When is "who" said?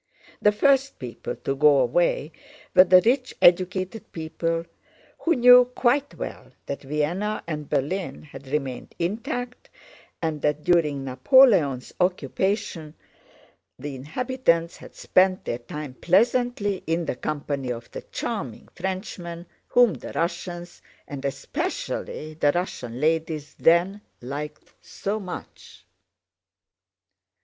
5.19-5.35